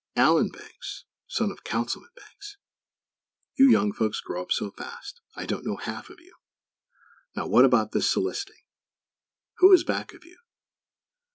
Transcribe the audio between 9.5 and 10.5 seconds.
Who is back of you?"